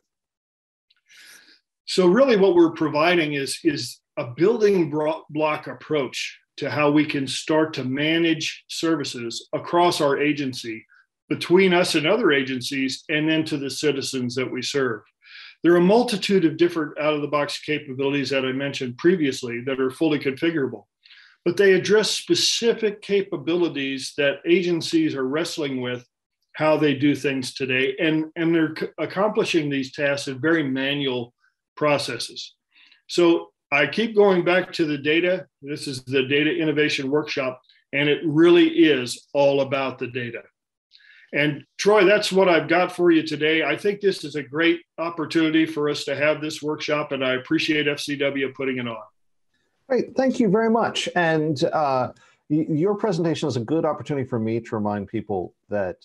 So, 1.87 2.07
really, 2.07 2.37
what 2.37 2.55
we're 2.55 2.71
providing 2.71 3.35
is, 3.35 3.59
is 3.65 4.01
a 4.17 4.29
building 4.29 4.91
block 5.31 5.67
approach 5.67 6.39
to 6.59 6.71
how 6.71 6.91
we 6.91 7.05
can 7.05 7.27
start 7.27 7.73
to 7.75 7.85
manage 7.85 8.65
services 8.69 9.49
across 9.53 10.01
our 10.01 10.21
agency 10.21 10.85
between 11.29 11.75
us 11.75 11.95
and 11.95 12.07
other 12.07 12.33
agencies, 12.33 13.05
and 13.11 13.29
then 13.29 13.45
to 13.45 13.59
the 13.59 13.69
citizens 13.69 14.35
that 14.35 14.51
we 14.51 14.63
serve. 14.63 15.03
There 15.63 15.75
are 15.75 15.79
a 15.79 15.81
multitude 15.81 16.45
of 16.45 16.57
different 16.57 16.99
out 16.99 17.15
of 17.15 17.21
the 17.21 17.29
box 17.29 17.61
capabilities 17.61 18.31
that 18.31 18.45
I 18.47 18.53
mentioned 18.53 18.97
previously 18.97 19.61
that 19.67 19.81
are 19.81 19.91
fully 19.91 20.19
configurable, 20.19 20.85
but 21.45 21.57
they 21.57 21.75
address 21.75 22.11
specific 22.11 23.03
capabilities 23.03 24.15
that 24.17 24.37
agencies 24.47 25.15
are 25.15 25.29
wrestling 25.29 25.81
with 25.81 26.07
how 26.55 26.77
they 26.77 26.95
do 26.95 27.15
things 27.15 27.55
today. 27.55 27.95
And, 28.01 28.27
and 28.37 28.55
they're 28.55 28.75
accomplishing 28.99 29.69
these 29.69 29.93
tasks 29.93 30.29
in 30.29 30.41
very 30.41 30.63
manual 30.63 31.35
processes. 31.77 32.55
So 33.07 33.51
I 33.71 33.87
keep 33.87 34.17
going 34.17 34.45
back 34.45 34.73
to 34.75 34.87
the 34.87 34.99
data. 34.99 35.47
This 35.61 35.87
is 35.87 36.03
the 36.05 36.25
Data 36.25 36.55
Innovation 36.55 37.11
Workshop, 37.11 37.61
and 37.93 38.09
it 38.09 38.21
really 38.25 38.67
is 38.69 39.29
all 39.35 39.61
about 39.61 39.99
the 39.99 40.07
data. 40.07 40.43
And 41.35 41.65
Troy, 41.77 42.05
that's 42.05 42.33
what 42.33 42.49
I've 42.49 42.69
got 42.69 42.97
for 42.97 43.11
you 43.11 43.23
today. 43.23 43.63
I 43.63 43.77
think 43.77 44.01
this 44.01 44.25
is 44.25 44.35
a 44.35 44.43
great 44.43 44.81
opportunity 44.97 45.67
for 45.67 45.91
us 45.91 46.05
to 46.05 46.17
have 46.17 46.41
this 46.41 46.63
workshop, 46.63 47.13
and 47.13 47.23
I 47.23 47.35
appreciate 47.35 47.87
FCW 47.87 48.55
putting 48.55 48.79
it 48.79 48.89
on. 48.89 48.97
Great, 49.89 50.17
thank 50.17 50.41
you 50.41 50.49
very 50.49 50.71
much. 50.71 51.09
And 51.15 51.63
uh, 51.65 52.13
your 52.49 52.95
presentation 52.95 53.49
is 53.49 53.57
a 53.57 53.61
good 53.61 53.85
opportunity 53.85 54.27
for 54.27 54.39
me 54.39 54.61
to 54.61 54.75
remind 54.75 55.09
people 55.09 55.55
that 55.69 55.97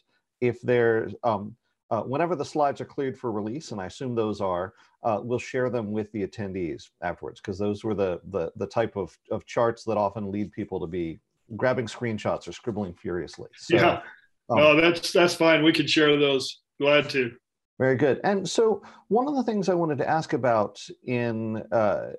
if 0.41 0.61
there's, 0.61 1.13
um, 1.23 1.55
uh, 1.89 2.01
whenever 2.01 2.35
the 2.35 2.43
slides 2.43 2.81
are 2.81 2.85
cleared 2.85 3.17
for 3.17 3.31
release, 3.31 3.71
and 3.71 3.79
I 3.79 3.85
assume 3.85 4.15
those 4.15 4.41
are, 4.41 4.73
uh, 5.03 5.19
we'll 5.21 5.39
share 5.39 5.69
them 5.69 5.91
with 5.91 6.11
the 6.11 6.25
attendees 6.25 6.89
afterwards, 7.01 7.39
because 7.39 7.57
those 7.57 7.83
were 7.83 7.93
the, 7.93 8.21
the, 8.31 8.51
the 8.55 8.67
type 8.67 8.95
of, 8.95 9.17
of 9.31 9.45
charts 9.45 9.83
that 9.83 9.97
often 9.97 10.31
lead 10.31 10.51
people 10.51 10.79
to 10.79 10.87
be 10.87 11.19
grabbing 11.57 11.85
screenshots 11.85 12.47
or 12.47 12.51
scribbling 12.51 12.93
furiously. 12.93 13.49
So, 13.57 13.75
yeah, 13.75 14.01
um, 14.49 14.57
no, 14.57 14.81
that's, 14.81 15.11
that's 15.11 15.35
fine. 15.35 15.63
We 15.63 15.73
can 15.73 15.87
share 15.87 16.17
those. 16.17 16.61
Glad 16.79 17.09
to. 17.11 17.33
Very 17.79 17.95
good. 17.95 18.19
And 18.23 18.47
so 18.47 18.81
one 19.09 19.27
of 19.27 19.35
the 19.35 19.43
things 19.43 19.67
I 19.67 19.73
wanted 19.73 19.97
to 19.99 20.09
ask 20.09 20.33
about 20.33 20.79
in, 21.05 21.57
uh 21.71 22.11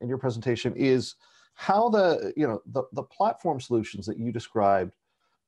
in 0.00 0.08
your 0.08 0.18
presentation 0.18 0.74
is 0.76 1.14
how 1.54 1.88
the, 1.88 2.32
you 2.36 2.46
know, 2.46 2.60
the, 2.66 2.82
the 2.92 3.02
platform 3.02 3.60
solutions 3.60 4.06
that 4.06 4.18
you 4.18 4.32
described 4.32 4.94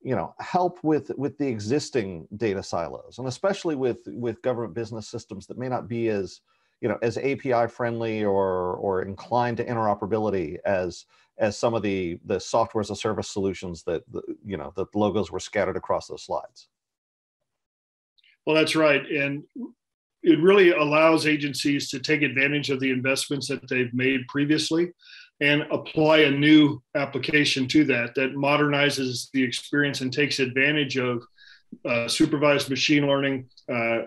you 0.04 0.14
know 0.14 0.34
help 0.38 0.78
with 0.84 1.10
with 1.16 1.36
the 1.38 1.48
existing 1.48 2.28
data 2.36 2.62
silos 2.62 3.18
and 3.18 3.26
especially 3.26 3.74
with 3.74 4.02
with 4.08 4.40
government 4.42 4.74
business 4.74 5.08
systems 5.08 5.46
that 5.46 5.58
may 5.58 5.68
not 5.68 5.88
be 5.88 6.08
as 6.08 6.40
you 6.84 6.90
know 6.90 6.98
as 7.00 7.16
api 7.16 7.66
friendly 7.66 8.22
or 8.22 8.74
or 8.74 9.02
inclined 9.02 9.56
to 9.56 9.64
interoperability 9.64 10.58
as 10.66 11.06
as 11.38 11.56
some 11.56 11.72
of 11.72 11.82
the 11.82 12.18
the 12.26 12.38
software 12.38 12.82
as 12.82 12.90
a 12.90 12.94
service 12.94 13.28
solutions 13.28 13.82
that 13.84 14.02
the, 14.12 14.22
you 14.44 14.58
know 14.58 14.70
the 14.76 14.84
logos 14.94 15.32
were 15.32 15.40
scattered 15.40 15.78
across 15.78 16.06
those 16.06 16.22
slides. 16.22 16.68
Well 18.44 18.54
that's 18.54 18.76
right. 18.76 19.00
And 19.10 19.44
it 20.22 20.38
really 20.40 20.72
allows 20.72 21.26
agencies 21.26 21.88
to 21.88 22.00
take 22.00 22.20
advantage 22.20 22.68
of 22.68 22.80
the 22.80 22.90
investments 22.90 23.48
that 23.48 23.66
they've 23.66 23.92
made 23.94 24.28
previously 24.28 24.92
and 25.40 25.62
apply 25.72 26.18
a 26.18 26.30
new 26.30 26.82
application 26.94 27.66
to 27.68 27.84
that 27.84 28.14
that 28.14 28.34
modernizes 28.34 29.30
the 29.32 29.42
experience 29.42 30.02
and 30.02 30.12
takes 30.12 30.38
advantage 30.38 30.98
of 30.98 31.24
uh, 31.88 32.06
supervised 32.08 32.68
machine 32.68 33.06
learning, 33.06 33.48
uh, 33.72 34.02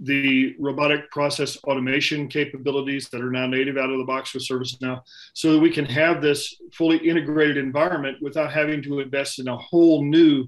the 0.00 0.54
robotic 0.58 1.10
process 1.10 1.56
automation 1.64 2.28
capabilities 2.28 3.08
that 3.08 3.20
are 3.20 3.30
now 3.30 3.46
native 3.46 3.76
out 3.76 3.90
of 3.90 3.98
the 3.98 4.04
box 4.04 4.34
with 4.34 4.46
ServiceNow, 4.46 5.02
so 5.32 5.52
that 5.52 5.58
we 5.58 5.70
can 5.70 5.84
have 5.84 6.20
this 6.20 6.56
fully 6.72 6.98
integrated 6.98 7.56
environment 7.56 8.18
without 8.20 8.52
having 8.52 8.82
to 8.82 9.00
invest 9.00 9.38
in 9.38 9.48
a 9.48 9.56
whole 9.56 10.04
new 10.04 10.46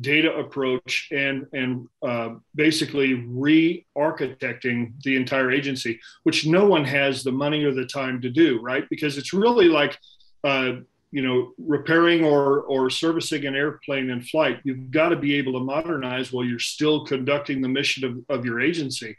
data 0.00 0.32
approach 0.34 1.08
and 1.10 1.46
and 1.52 1.88
uh, 2.02 2.30
basically 2.54 3.14
re-architecting 3.14 4.92
the 5.02 5.16
entire 5.16 5.50
agency, 5.50 5.98
which 6.22 6.46
no 6.46 6.66
one 6.66 6.84
has 6.84 7.24
the 7.24 7.32
money 7.32 7.64
or 7.64 7.72
the 7.72 7.86
time 7.86 8.20
to 8.20 8.30
do, 8.30 8.60
right? 8.60 8.84
Because 8.90 9.18
it's 9.18 9.32
really 9.32 9.68
like 9.68 9.98
uh, 10.44 10.72
you 11.10 11.22
know 11.22 11.52
repairing 11.58 12.24
or 12.24 12.62
or 12.62 12.90
servicing 12.90 13.46
an 13.46 13.54
airplane 13.54 14.10
in 14.10 14.22
flight. 14.22 14.60
You've 14.64 14.90
got 14.90 15.10
to 15.10 15.16
be 15.16 15.34
able 15.34 15.54
to 15.54 15.60
modernize 15.60 16.32
while 16.32 16.44
you're 16.44 16.58
still 16.58 17.04
conducting 17.04 17.60
the 17.60 17.68
mission 17.68 18.04
of, 18.04 18.38
of 18.38 18.44
your 18.44 18.60
agency, 18.60 19.16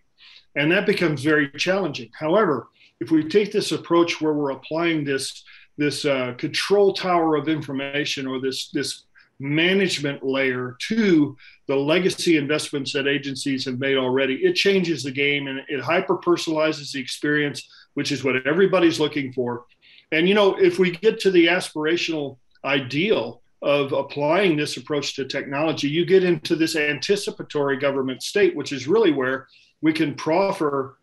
and 0.55 0.71
that 0.71 0.85
becomes 0.85 1.23
very 1.23 1.49
challenging. 1.51 2.09
However, 2.17 2.67
if 2.99 3.11
we 3.11 3.27
take 3.27 3.51
this 3.51 3.71
approach 3.71 4.21
where 4.21 4.33
we're 4.33 4.51
applying 4.51 5.03
this 5.03 5.43
this 5.77 6.05
uh, 6.05 6.33
control 6.37 6.93
tower 6.93 7.35
of 7.35 7.47
information 7.47 8.27
or 8.27 8.39
this 8.39 8.69
this 8.69 9.05
management 9.39 10.21
layer 10.21 10.75
to 10.79 11.35
the 11.67 11.75
legacy 11.75 12.35
investments 12.37 12.91
that 12.91 13.07
agencies 13.07 13.63
have 13.65 13.79
made 13.79 13.97
already, 13.97 14.35
it 14.43 14.53
changes 14.53 15.01
the 15.01 15.11
game 15.11 15.47
and 15.47 15.61
it 15.69 15.79
hyper 15.79 16.17
personalizes 16.17 16.91
the 16.91 16.99
experience, 16.99 17.67
which 17.93 18.11
is 18.11 18.23
what 18.23 18.45
everybody's 18.45 18.99
looking 18.99 19.31
for. 19.31 19.65
And, 20.11 20.27
you 20.27 20.33
know, 20.33 20.55
if 20.55 20.79
we 20.79 20.91
get 20.91 21.19
to 21.21 21.31
the 21.31 21.47
aspirational 21.47 22.37
ideal 22.65 23.41
of 23.61 23.91
applying 23.93 24.55
this 24.55 24.77
approach 24.77 25.15
to 25.15 25.25
technology, 25.25 25.89
you 25.89 26.05
get 26.05 26.23
into 26.23 26.55
this 26.55 26.75
anticipatory 26.75 27.77
government 27.77 28.23
state, 28.23 28.55
which 28.55 28.71
is 28.71 28.87
really 28.87 29.11
where 29.11 29.47
we 29.81 29.93
can 29.93 30.15
proffer 30.15 30.97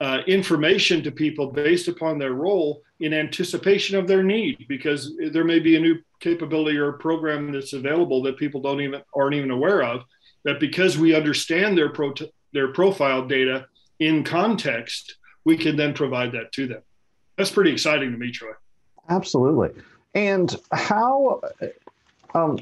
uh, 0.00 0.20
information 0.26 1.02
to 1.02 1.10
people 1.10 1.50
based 1.50 1.88
upon 1.88 2.18
their 2.18 2.32
role 2.32 2.82
in 3.00 3.12
anticipation 3.12 3.96
of 3.96 4.06
their 4.06 4.22
need 4.22 4.64
because 4.68 5.16
there 5.32 5.44
may 5.44 5.58
be 5.58 5.76
a 5.76 5.80
new 5.80 5.98
capability 6.20 6.76
or 6.76 6.92
program 6.92 7.52
that's 7.52 7.72
available 7.72 8.22
that 8.22 8.36
people 8.36 8.60
don't 8.60 8.80
even 8.80 9.02
aren't 9.14 9.34
even 9.34 9.50
aware 9.50 9.82
of 9.82 10.02
that 10.44 10.60
because 10.60 10.98
we 10.98 11.14
understand 11.14 11.76
their 11.76 11.88
pro 11.90 12.12
their 12.52 12.72
profile 12.72 13.26
data 13.26 13.66
in 14.00 14.24
context 14.24 15.16
we 15.44 15.56
can 15.56 15.76
then 15.76 15.92
provide 15.92 16.32
that 16.32 16.50
to 16.52 16.66
them 16.66 16.82
that's 17.38 17.50
pretty 17.50 17.70
exciting 17.70 18.10
to 18.12 18.18
me 18.18 18.30
troy. 18.30 18.50
Absolutely. 19.08 19.70
And 20.14 20.54
how 20.72 21.40
um, 22.34 22.58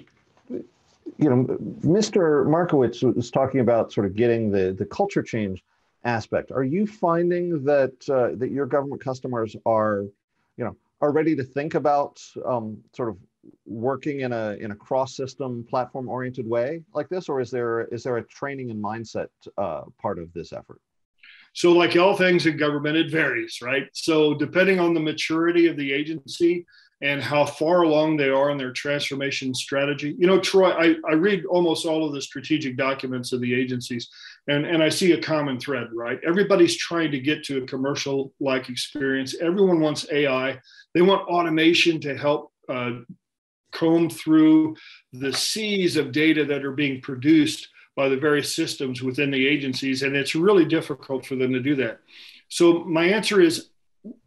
you 0.50 1.30
know 1.30 1.44
mr 1.82 2.46
markowitz 2.46 3.02
was 3.02 3.30
talking 3.30 3.60
about 3.60 3.92
sort 3.92 4.06
of 4.06 4.14
getting 4.14 4.50
the 4.50 4.72
the 4.78 4.84
culture 4.84 5.22
change 5.22 5.64
aspect. 6.04 6.52
Are 6.52 6.62
you 6.62 6.86
finding 6.86 7.64
that 7.64 8.08
uh, 8.08 8.36
that 8.36 8.50
your 8.50 8.66
government 8.66 9.02
customers 9.02 9.56
are 9.64 10.04
you 10.56 10.64
know 10.64 10.76
are 11.00 11.10
ready 11.10 11.34
to 11.36 11.42
think 11.42 11.74
about 11.74 12.22
um, 12.44 12.78
sort 12.94 13.08
of 13.08 13.16
working 13.64 14.20
in 14.20 14.32
a 14.32 14.56
in 14.60 14.72
a 14.72 14.76
cross 14.76 15.16
system 15.16 15.64
platform 15.68 16.08
oriented 16.08 16.46
way 16.46 16.82
like 16.94 17.08
this? 17.08 17.28
Or 17.28 17.40
is 17.40 17.50
there 17.50 17.86
is 17.86 18.02
there 18.02 18.18
a 18.18 18.24
training 18.24 18.70
and 18.70 18.82
mindset 18.82 19.28
uh, 19.56 19.82
part 19.98 20.18
of 20.18 20.32
this 20.34 20.52
effort 20.52 20.80
so 21.56 21.72
like 21.72 21.96
all 21.96 22.14
things 22.14 22.44
in 22.44 22.58
government 22.58 22.98
it 22.98 23.10
varies 23.10 23.60
right? 23.62 23.88
So 23.92 24.34
depending 24.34 24.78
on 24.78 24.92
the 24.92 25.00
maturity 25.00 25.66
of 25.68 25.76
the 25.78 25.90
agency 25.90 26.66
and 27.00 27.22
how 27.22 27.46
far 27.46 27.82
along 27.82 28.16
they 28.16 28.28
are 28.28 28.50
in 28.50 28.58
their 28.58 28.72
transformation 28.72 29.54
strategy 29.54 30.14
you 30.18 30.26
know 30.26 30.40
troy 30.40 30.70
i, 30.70 30.94
I 31.06 31.12
read 31.12 31.44
almost 31.44 31.84
all 31.84 32.06
of 32.06 32.14
the 32.14 32.22
strategic 32.22 32.78
documents 32.78 33.32
of 33.32 33.42
the 33.42 33.54
agencies 33.54 34.08
and, 34.48 34.64
and 34.64 34.82
i 34.82 34.88
see 34.88 35.12
a 35.12 35.20
common 35.20 35.60
thread 35.60 35.88
right? 35.92 36.18
Everybody's 36.26 36.76
trying 36.76 37.10
to 37.10 37.20
get 37.20 37.44
to 37.44 37.62
a 37.62 37.66
commercial 37.66 38.32
like 38.40 38.70
experience. 38.70 39.34
Everyone 39.40 39.80
wants 39.80 40.06
ai 40.10 40.58
they 40.94 41.02
want 41.02 41.28
automation 41.28 42.00
to 42.00 42.16
help 42.16 42.52
uh, 42.68 42.92
comb 43.72 44.08
through 44.08 44.74
the 45.12 45.32
seas 45.32 45.96
of 45.96 46.12
data 46.12 46.44
that 46.46 46.64
are 46.64 46.72
being 46.72 47.00
produced 47.02 47.68
by 47.96 48.08
the 48.08 48.16
various 48.16 48.54
systems 48.54 49.02
within 49.02 49.30
the 49.30 49.46
agencies. 49.48 50.02
And 50.02 50.14
it's 50.14 50.34
really 50.34 50.64
difficult 50.64 51.26
for 51.26 51.34
them 51.34 51.52
to 51.52 51.60
do 51.60 51.74
that. 51.76 52.00
So, 52.48 52.84
my 52.84 53.06
answer 53.06 53.40
is 53.40 53.70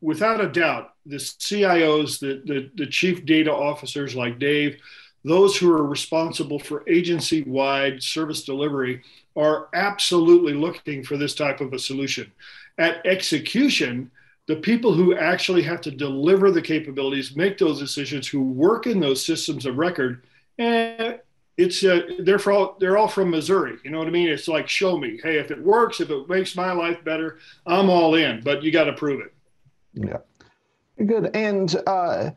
without 0.01 0.41
a 0.41 0.49
doubt, 0.49 0.93
the 1.05 1.17
CIOs, 1.17 2.19
the, 2.19 2.41
the, 2.45 2.69
the 2.75 2.87
chief 2.89 3.25
data 3.25 3.53
officers 3.53 4.15
like 4.15 4.39
Dave, 4.39 4.79
those 5.23 5.57
who 5.57 5.71
are 5.71 5.85
responsible 5.85 6.59
for 6.59 6.87
agency 6.87 7.43
wide 7.43 8.01
service 8.01 8.43
delivery 8.43 9.01
are 9.35 9.69
absolutely 9.73 10.53
looking 10.53 11.03
for 11.03 11.17
this 11.17 11.35
type 11.35 11.61
of 11.61 11.73
a 11.73 11.79
solution. 11.79 12.31
At 12.77 13.05
execution, 13.05 14.11
the 14.47 14.55
people 14.55 14.93
who 14.93 15.15
actually 15.15 15.61
have 15.63 15.81
to 15.81 15.91
deliver 15.91 16.51
the 16.51 16.61
capabilities, 16.61 17.35
make 17.35 17.57
those 17.57 17.79
decisions, 17.79 18.27
who 18.27 18.41
work 18.41 18.87
in 18.87 18.99
those 18.99 19.23
systems 19.23 19.65
of 19.65 19.77
record, 19.77 20.25
eh, 20.57 21.17
it's 21.59 21.83
uh, 21.83 22.01
they're 22.19 22.39
all 22.49 22.77
they're 22.79 22.97
all 22.97 23.09
from 23.09 23.29
Missouri. 23.29 23.77
You 23.83 23.91
know 23.91 23.99
what 23.99 24.07
I 24.07 24.11
mean? 24.11 24.29
It's 24.29 24.47
like 24.47 24.69
show 24.69 24.97
me. 24.97 25.19
Hey, 25.21 25.37
if 25.39 25.51
it 25.51 25.61
works, 25.61 25.99
if 25.99 26.09
it 26.09 26.29
makes 26.29 26.55
my 26.55 26.71
life 26.71 27.03
better, 27.03 27.39
I'm 27.65 27.89
all 27.89 28.15
in. 28.15 28.41
But 28.41 28.63
you 28.63 28.71
got 28.71 28.85
to 28.85 28.93
prove 28.93 29.19
it. 29.19 29.33
Yeah, 29.93 30.19
good. 31.05 31.35
And 31.35 31.75
uh, 31.85 32.31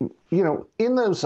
you 0.00 0.42
know, 0.42 0.66
in 0.80 0.96
those, 0.96 1.24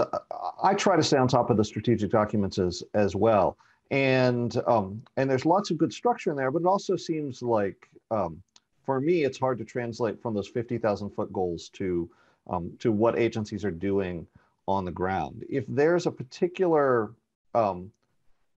I 0.63 0.75
try 0.75 0.95
to 0.95 1.01
stay 1.01 1.17
on 1.17 1.27
top 1.27 1.49
of 1.49 1.57
the 1.57 1.65
strategic 1.65 2.11
documents 2.11 2.59
as 2.59 2.83
as 2.93 3.15
well. 3.15 3.57
And 3.89 4.55
um, 4.67 5.01
and 5.17 5.27
there's 5.27 5.45
lots 5.45 5.71
of 5.71 5.79
good 5.79 5.91
structure 5.91 6.29
in 6.29 6.35
there, 6.35 6.51
but 6.51 6.61
it 6.61 6.67
also 6.67 6.95
seems 6.95 7.41
like 7.41 7.89
um, 8.11 8.43
for 8.85 9.01
me, 9.01 9.23
it's 9.23 9.39
hard 9.39 9.57
to 9.57 9.65
translate 9.65 10.21
from 10.21 10.35
those 10.35 10.47
fifty 10.47 10.77
thousand 10.77 11.09
foot 11.09 11.33
goals 11.33 11.69
to 11.69 12.07
um, 12.47 12.71
to 12.77 12.91
what 12.91 13.17
agencies 13.17 13.65
are 13.65 13.71
doing 13.71 14.27
on 14.67 14.85
the 14.85 14.91
ground. 14.91 15.43
If 15.49 15.65
there's 15.67 16.05
a 16.05 16.11
particular 16.11 17.13
um, 17.53 17.91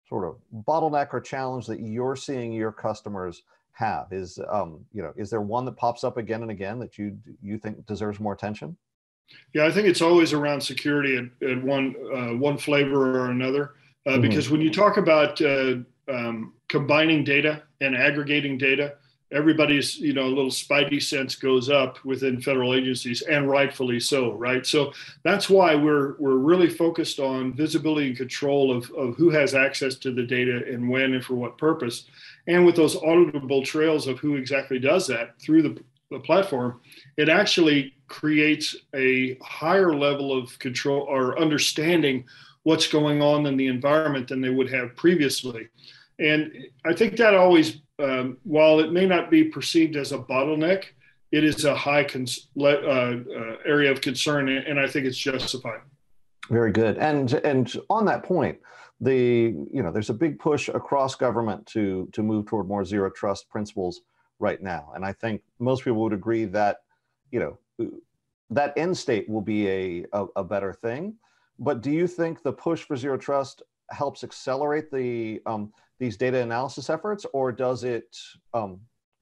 sort 0.08 0.26
of 0.26 0.38
bottleneck 0.66 1.14
or 1.14 1.20
challenge 1.20 1.66
that 1.68 1.80
you're 1.80 2.16
seeing 2.16 2.54
your 2.54 2.72
customers 2.72 3.44
have, 3.74 4.08
is 4.12 4.40
um, 4.50 4.86
you 4.94 5.02
know, 5.02 5.14
is 5.16 5.30
there 5.30 5.42
one 5.42 5.66
that 5.66 5.78
pops 5.78 6.04
up 6.04 6.18
again 6.18 6.42
and 6.42 6.52
again 6.52 6.80
that 6.80 6.98
you 6.98 7.18
you 7.42 7.58
think 7.58 7.86
deserves 7.86 8.20
more 8.20 8.34
attention? 8.34 8.78
Yeah, 9.54 9.66
I 9.66 9.72
think 9.72 9.88
it's 9.88 10.02
always 10.02 10.34
around 10.34 10.62
security 10.62 11.18
at, 11.18 11.50
at 11.50 11.62
one 11.62 11.96
uh, 12.14 12.38
one 12.38 12.58
flavor 12.58 13.20
or 13.20 13.32
another. 13.32 13.76
Uh, 14.06 14.12
mm-hmm. 14.12 14.22
Because 14.22 14.50
when 14.50 14.62
you 14.62 14.72
talk 14.72 14.98
about 14.98 15.42
uh, 15.42 15.76
um, 16.08 16.54
combining 16.70 17.24
data 17.24 17.64
and 17.82 17.96
aggregating 17.96 18.58
data, 18.58 18.96
everybody's 19.32 19.98
you 19.98 20.14
know 20.14 20.28
little 20.28 20.50
spidey 20.50 21.02
sense 21.02 21.36
goes 21.36 21.70
up 21.70 22.04
within 22.06 22.42
federal 22.42 22.74
agencies, 22.74 23.22
and 23.24 23.50
rightfully 23.50 24.00
so, 24.00 24.34
right? 24.34 24.66
So 24.66 24.94
that's 25.24 25.50
why 25.50 25.76
we're 25.76 26.16
we're 26.20 26.38
really 26.38 26.70
focused 26.70 27.20
on 27.20 27.54
visibility 27.54 28.08
and 28.08 28.18
control 28.18 28.76
of 28.76 28.90
of 28.92 29.16
who 29.16 29.30
has 29.30 29.54
access 29.54 29.96
to 29.96 30.12
the 30.12 30.24
data 30.24 30.64
and 30.72 30.90
when 30.90 31.14
and 31.14 31.24
for 31.24 31.36
what 31.36 31.58
purpose, 31.58 32.06
and 32.48 32.66
with 32.66 32.76
those 32.76 32.96
auditable 32.98 33.64
trails 33.64 34.08
of 34.08 34.20
who 34.20 34.36
exactly 34.36 34.80
does 34.80 35.08
that 35.08 35.40
through 35.42 35.62
the 35.62 35.84
the 36.10 36.20
platform, 36.20 36.80
it 37.18 37.30
actually 37.30 37.94
creates 38.08 38.76
a 38.96 39.38
higher 39.42 39.94
level 39.94 40.38
of 40.38 40.58
control 40.60 41.02
or 41.02 41.38
understanding 41.40 42.24
what's 42.64 42.88
going 42.88 43.22
on 43.22 43.46
in 43.46 43.58
the 43.58 43.68
environment 43.68 44.28
than 44.28 44.42
they 44.42 44.50
would 44.50 44.70
have 44.70 44.96
previously. 44.96 45.68
And 46.20 46.52
I 46.86 46.94
think 46.94 47.18
that 47.18 47.34
always, 47.34 47.80
um, 48.00 48.38
while 48.44 48.80
it 48.80 48.92
may 48.92 49.06
not 49.06 49.30
be 49.30 49.46
perceived 49.46 49.96
as 49.96 50.12
a 50.12 50.18
bottleneck, 50.18 50.86
it 51.32 51.44
is 51.44 51.66
a 51.66 51.76
high 51.76 52.04
cons- 52.04 52.48
uh, 52.60 52.66
uh, 52.66 53.18
area 53.66 53.92
of 53.92 54.02
concern, 54.02 54.50
and 54.50 54.80
I 54.80 54.88
think 54.88 55.06
it's 55.06 55.18
justified. 55.18 55.82
Very 56.50 56.72
good. 56.72 56.98
And 56.98 57.34
and 57.34 57.74
on 57.90 58.06
that 58.06 58.24
point, 58.24 58.60
the 59.02 59.54
you 59.72 59.84
know 59.84 59.92
there's 59.92 60.10
a 60.10 60.14
big 60.14 60.40
push 60.40 60.70
across 60.70 61.16
government 61.16 61.66
to 61.68 62.08
to 62.14 62.24
move 62.24 62.46
toward 62.46 62.68
more 62.68 62.86
zero 62.86 63.10
trust 63.10 63.50
principles 63.50 64.02
right 64.40 64.62
now. 64.62 64.92
And 64.96 65.04
I 65.06 65.14
think 65.14 65.42
most 65.60 65.84
people 65.84 66.02
would 66.04 66.14
agree 66.14 66.46
that, 66.46 66.78
you 67.32 67.40
know, 67.40 67.90
that 68.50 68.74
end 68.78 68.98
state 68.98 69.28
will 69.28 69.42
be 69.42 69.68
a, 69.68 70.06
a, 70.14 70.26
a 70.38 70.44
better 70.44 70.74
thing. 70.74 71.16
But 71.60 71.82
do 71.82 71.92
you 71.92 72.08
think 72.08 72.44
the 72.44 72.54
push 72.54 72.84
for 72.84 72.96
zero 72.96 73.18
trust 73.18 73.64
helps 73.90 74.24
accelerate 74.24 74.92
the 74.92 75.42
um, 75.46 75.74
these 76.00 76.18
data 76.18 76.42
analysis 76.42 76.90
efforts, 76.90 77.26
or 77.34 77.52
does 77.52 77.84
it 77.84 78.18
um, 78.54 78.80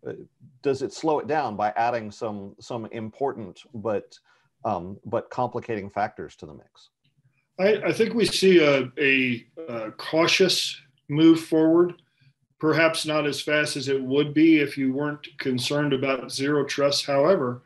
uh, 0.08 0.14
does 0.62 0.82
it 0.82 0.94
slow 0.94 1.20
it 1.20 1.28
down 1.28 1.56
by 1.56 1.74
adding 1.76 2.12
some 2.12 2.56
some 2.60 2.86
important 2.88 3.62
but 3.74 4.18
um, 4.64 4.98
but 5.06 5.30
complicating 5.30 5.90
factors 5.90 6.36
to 6.38 6.46
the 6.46 6.54
mix? 6.54 6.90
I, 7.60 7.90
I 7.90 7.94
think 7.94 8.14
we 8.14 8.26
see 8.26 8.60
a, 8.60 8.92
a, 9.00 9.46
a 9.70 9.92
cautious 9.92 10.82
move 11.08 11.40
forward 11.40 11.94
perhaps 12.60 13.06
not 13.06 13.28
as 13.28 13.42
fast 13.42 13.76
as 13.76 13.88
it 13.90 14.02
would 14.02 14.34
be 14.34 14.60
if 14.60 14.78
you 14.78 14.94
weren't 14.94 15.28
concerned 15.38 15.94
about 15.94 16.32
zero 16.32 16.64
trust. 16.66 17.06
However, 17.06 17.64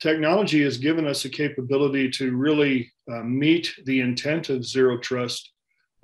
technology 0.00 0.62
has 0.62 0.76
given 0.76 1.06
us 1.06 1.24
a 1.24 1.28
capability 1.28 2.10
to 2.10 2.36
really 2.36 2.92
uh, 3.10 3.22
meet 3.22 3.74
the 3.84 4.00
intent 4.00 4.50
of 4.50 4.64
zero 4.64 4.98
trust, 4.98 5.50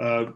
uh, 0.02 0.26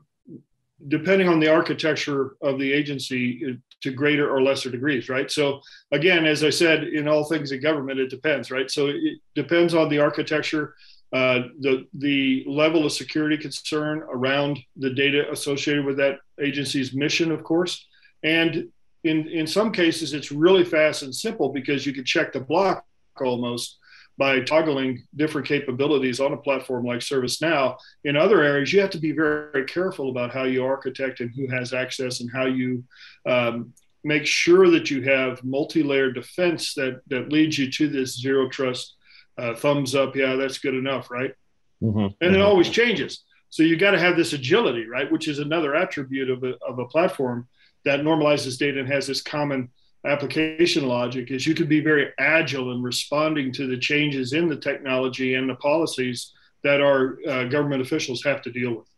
depending 0.87 1.29
on 1.29 1.41
the 1.41 1.49
architecture 1.49 2.37
of 2.41 2.59
the 2.59 2.73
agency 2.73 3.59
to 3.81 3.91
greater 3.91 4.31
or 4.31 4.43
lesser 4.43 4.71
degrees, 4.71 5.09
right? 5.09 5.31
So, 5.31 5.61
again, 5.93 6.25
as 6.25 6.45
I 6.45 6.51
said, 6.51 6.85
in 6.85 7.09
all 7.09 7.25
things 7.25 7.51
in 7.53 7.61
government, 7.61 7.99
it 7.99 8.11
depends, 8.11 8.51
right? 8.51 8.71
So, 8.71 8.89
it 8.89 9.19
depends 9.35 9.75
on 9.75 9.89
the 9.89 9.99
architecture. 9.99 10.75
Uh, 11.11 11.49
the 11.61 11.87
the 11.95 12.45
level 12.47 12.85
of 12.85 12.93
security 12.93 13.39
concern 13.39 14.05
around 14.11 14.59
the 14.77 14.91
data 14.91 15.31
associated 15.33 15.85
with 15.85 15.97
that 15.97 16.19
agency's 16.39 16.93
mission, 16.93 17.33
of 17.33 17.43
course, 17.43 17.87
and 18.23 18.69
in 19.05 19.27
in 19.29 19.47
some 19.47 19.73
cases 19.73 20.13
it's 20.13 20.31
really 20.31 20.65
fast 20.65 21.03
and 21.03 21.15
simple 21.15 21.49
because 21.49 21.87
you 21.87 21.95
can 21.95 22.05
check 22.05 22.33
the 22.33 22.41
block 22.41 22.85
almost 23.21 23.78
by 24.19 24.41
toggling 24.41 25.03
different 25.15 25.47
capabilities 25.47 26.19
on 26.19 26.33
a 26.33 26.37
platform 26.37 26.85
like 26.85 26.99
ServiceNow. 26.99 27.79
In 28.05 28.17
other 28.17 28.43
areas, 28.43 28.73
you 28.73 28.81
have 28.81 28.91
to 28.91 28.99
be 28.99 29.13
very, 29.13 29.53
very 29.53 29.65
careful 29.65 30.11
about 30.11 30.33
how 30.33 30.43
you 30.43 30.65
architect 30.65 31.21
and 31.21 31.31
who 31.35 31.47
has 31.49 31.73
access 31.73 32.21
and 32.21 32.31
how 32.31 32.47
you 32.47 32.85
um, 33.27 33.73
make 34.03 34.27
sure 34.27 34.69
that 34.71 34.91
you 34.91 35.03
have 35.03 35.43
multi-layered 35.45 36.15
defense 36.15 36.75
that 36.75 37.01
that 37.07 37.33
leads 37.33 37.57
you 37.57 37.71
to 37.71 37.89
this 37.89 38.19
zero 38.21 38.49
trust 38.49 38.97
uh, 39.39 39.55
thumbs 39.55 39.95
up, 39.95 40.17
yeah, 40.17 40.35
that's 40.35 40.59
good 40.59 40.75
enough, 40.75 41.11
right? 41.11 41.33
Mm-hmm. 41.81 41.99
And 41.99 42.15
it 42.21 42.33
mm-hmm. 42.33 42.43
always 42.43 42.69
changes. 42.69 43.23
So 43.51 43.63
you 43.63 43.77
got 43.77 43.93
to 43.93 43.99
have 43.99 44.17
this 44.17 44.33
agility, 44.33 44.87
right? 44.87 45.11
Which 45.11 45.29
is 45.29 45.39
another 45.39 45.75
attribute 45.75 46.29
of 46.29 46.43
a, 46.43 46.55
of 46.67 46.81
a 46.81 46.87
platform 46.87 47.47
that 47.85 48.01
normalizes 48.01 48.59
data 48.59 48.81
and 48.81 48.89
has 48.89 49.07
this 49.07 49.23
common 49.23 49.71
application 50.05 50.87
logic 50.87 51.31
is 51.31 51.47
you 51.47 51.55
can 51.55 51.67
be 51.67 51.81
very 51.81 52.13
agile 52.19 52.73
in 52.73 52.83
responding 52.83 53.53
to 53.53 53.67
the 53.67 53.77
changes 53.77 54.33
in 54.33 54.49
the 54.49 54.57
technology 54.57 55.35
and 55.35 55.49
the 55.49 55.57
policies 55.57 56.33
that 56.63 56.81
our 56.81 57.19
uh, 57.29 57.45
government 57.45 57.83
officials 57.83 58.23
have 58.25 58.43
to 58.43 58.51
deal 58.51 58.75
with. 58.75 58.89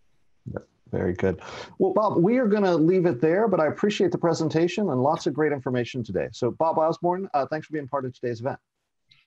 Very 0.91 1.13
good. 1.13 1.41
Well, 1.79 1.93
Bob, 1.93 2.17
we 2.19 2.39
are 2.39 2.47
going 2.47 2.65
to 2.65 2.75
leave 2.75 3.07
it 3.07 3.21
there, 3.21 3.47
but 3.47 3.61
I 3.61 3.69
appreciate 3.69 4.11
the 4.11 4.19
presentation 4.19 4.91
and 4.91 5.01
lots 5.01 5.27
of 5.27 5.35
great 5.35 5.53
information 5.53 6.03
today. 6.03 6.29
So, 6.33 6.51
Bob 6.51 6.79
Osborne, 6.79 7.29
uh, 7.33 7.47
thanks 7.47 7.67
for 7.67 7.75
being 7.75 7.87
part 7.87 8.05
of 8.05 8.13
today's 8.13 8.41
event. 8.41 8.59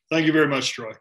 Thank 0.10 0.26
you 0.26 0.34
very 0.34 0.48
much, 0.48 0.74
Troy. 0.74 0.94